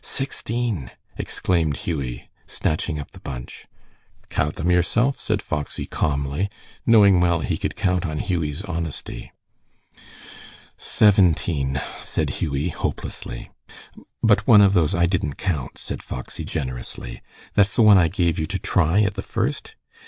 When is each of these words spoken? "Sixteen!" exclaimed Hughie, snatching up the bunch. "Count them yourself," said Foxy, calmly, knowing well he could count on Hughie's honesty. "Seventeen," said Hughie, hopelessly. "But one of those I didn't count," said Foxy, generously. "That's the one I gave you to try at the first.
"Sixteen!" 0.03 0.89
exclaimed 1.15 1.77
Hughie, 1.85 2.27
snatching 2.47 2.99
up 2.99 3.11
the 3.11 3.19
bunch. 3.19 3.67
"Count 4.29 4.55
them 4.55 4.71
yourself," 4.71 5.19
said 5.19 5.43
Foxy, 5.43 5.85
calmly, 5.85 6.49
knowing 6.87 7.21
well 7.21 7.41
he 7.41 7.55
could 7.55 7.75
count 7.75 8.03
on 8.03 8.17
Hughie's 8.17 8.63
honesty. 8.63 9.31
"Seventeen," 10.75 11.79
said 12.03 12.31
Hughie, 12.41 12.69
hopelessly. 12.69 13.51
"But 14.23 14.47
one 14.47 14.61
of 14.61 14.73
those 14.73 14.95
I 14.95 15.05
didn't 15.05 15.33
count," 15.37 15.77
said 15.77 16.01
Foxy, 16.01 16.45
generously. 16.45 17.21
"That's 17.53 17.75
the 17.75 17.83
one 17.83 17.99
I 17.99 18.07
gave 18.07 18.39
you 18.39 18.47
to 18.47 18.57
try 18.57 19.03
at 19.03 19.13
the 19.13 19.21
first. 19.21 19.75